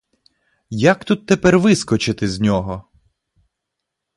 Як 0.75 1.05
тут 1.05 1.25
тепер 1.25 1.59
вискочити 1.59 2.27
з 2.27 2.39
нього? 2.39 2.83